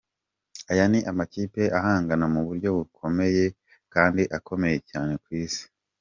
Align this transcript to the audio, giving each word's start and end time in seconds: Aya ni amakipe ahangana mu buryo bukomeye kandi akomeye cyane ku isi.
Aya 0.71 0.85
ni 0.91 0.99
amakipe 1.11 1.61
ahangana 1.77 2.25
mu 2.33 2.41
buryo 2.47 2.69
bukomeye 2.77 3.43
kandi 3.93 4.21
akomeye 4.37 4.77
cyane 4.89 5.13
ku 5.23 5.29
isi. 5.43 5.63